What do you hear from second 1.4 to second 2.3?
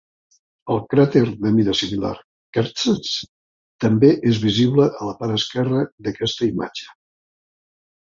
de mida similar